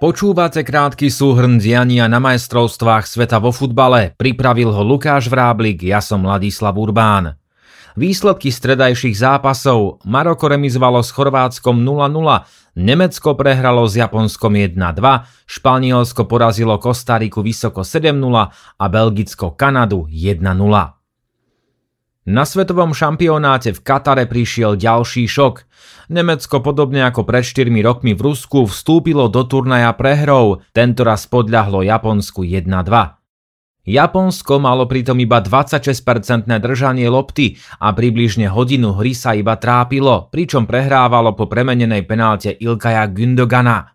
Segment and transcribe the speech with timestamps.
[0.00, 4.16] Počúvate krátky súhrn diania na majstrovstvách sveta vo futbale.
[4.16, 7.36] Pripravil ho Lukáš Vráblik, ja som Ladislav Urbán.
[8.00, 10.00] Výsledky stredajších zápasov.
[10.08, 12.16] Maroko remizovalo s Chorvátskom 0-0,
[12.80, 14.72] Nemecko prehralo s Japonskom 1-2,
[15.44, 20.99] Španielsko porazilo Kostariku vysoko 7-0 a Belgicko Kanadu 1-0.
[22.30, 25.66] Na svetovom šampionáte v Katare prišiel ďalší šok.
[26.14, 32.46] Nemecko podobne ako pred 4 rokmi v Rusku vstúpilo do turnaja prehrou, tentoraz podľahlo Japonsku
[32.46, 32.70] 1-2.
[33.82, 40.70] Japonsko malo pritom iba 26% držanie lopty a približne hodinu hry sa iba trápilo, pričom
[40.70, 43.90] prehrávalo po premenenej penálte Ilkaja Gündogana.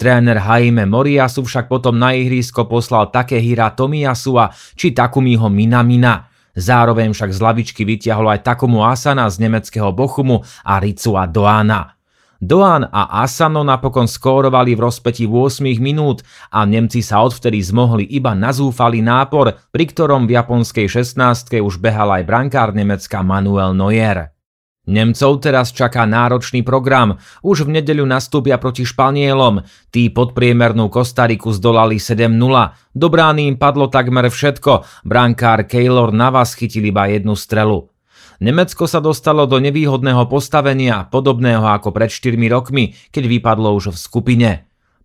[0.00, 6.24] Tréner Jaime Moriasu však potom na ihrisko poslal také hira Tomiyasua či Takumiho Minamina–
[6.56, 11.96] Zároveň však z lavičky vytiahol aj Takomu Asana z nemeckého Bochumu a Ricua Doana.
[12.36, 16.20] Doan a Asano napokon skórovali v rozpeti 8 minút
[16.52, 21.16] a Nemci sa odvtedy zmohli iba na zúfalý nápor, pri ktorom v japonskej 16.
[21.64, 24.35] už behal aj brankár Nemecka Manuel Neuer.
[24.86, 27.18] Nemcov teraz čaká náročný program.
[27.42, 29.66] Už v nedeľu nastúpia proti Španielom.
[29.90, 32.30] Tí podpriemernú Kostariku zdolali 7-0.
[32.94, 34.86] Do brány im padlo takmer všetko.
[35.02, 37.90] Brankár Keylor Navas chytil iba jednu strelu.
[38.38, 43.98] Nemecko sa dostalo do nevýhodného postavenia, podobného ako pred 4 rokmi, keď vypadlo už v
[43.98, 44.50] skupine.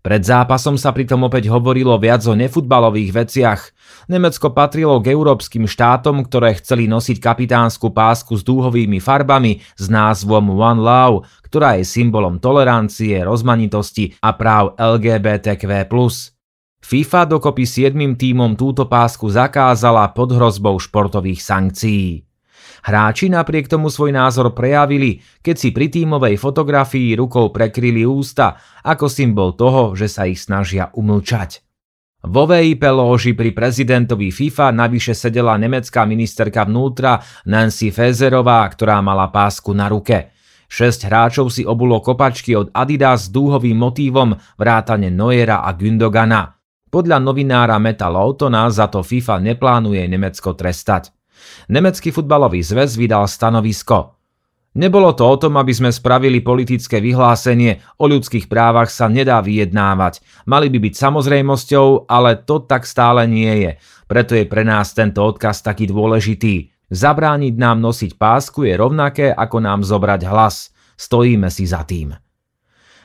[0.00, 3.60] Pred zápasom sa pritom opäť hovorilo viac o nefutbalových veciach.
[4.08, 10.56] Nemecko patrilo k európskym štátom, ktoré chceli nosiť kapitánsku pásku s dúhovými farbami s názvom
[10.56, 15.68] One Love, ktorá je symbolom tolerancie, rozmanitosti a práv LGBTQ+.
[16.80, 22.29] FIFA dokopy siedmým tímom túto pásku zakázala pod hrozbou športových sankcií.
[22.80, 29.06] Hráči napriek tomu svoj názor prejavili, keď si pri tímovej fotografii rukou prekryli ústa, ako
[29.08, 31.60] symbol toho, že sa ich snažia umlčať.
[32.20, 37.16] Vo VIP loži pri prezidentovi FIFA navyše sedela nemecká ministerka vnútra
[37.48, 40.36] Nancy Fezerová, ktorá mala pásku na ruke.
[40.68, 46.60] Šesť hráčov si obulo kopačky od Adidas s dúhovým motívom vrátane Neuera a Gündogana.
[46.92, 51.10] Podľa novinára Meta Lautona za to FIFA neplánuje Nemecko trestať.
[51.68, 54.20] Nemecký futbalový zväz vydal stanovisko.
[54.70, 60.22] Nebolo to o tom, aby sme spravili politické vyhlásenie, o ľudských právach sa nedá vyjednávať.
[60.46, 63.70] Mali by byť samozrejmosťou, ale to tak stále nie je.
[64.06, 66.70] Preto je pre nás tento odkaz taký dôležitý.
[66.86, 70.70] Zabrániť nám nosiť pásku je rovnaké, ako nám zobrať hlas.
[70.94, 72.14] Stojíme si za tým.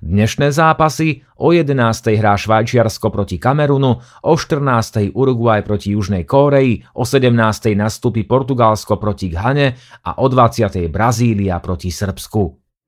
[0.00, 1.76] Dnešné zápasy o 11.
[2.16, 5.12] hrá Švajčiarsko proti Kamerunu, o 14.
[5.12, 7.76] Uruguay proti Južnej Kóreji, o 17.
[7.76, 9.76] nastúpi Portugalsko proti Ghane
[10.08, 10.88] a o 20.
[10.88, 12.42] Brazília proti Srbsku.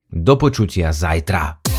[0.09, 1.72] Do počutia zajtra.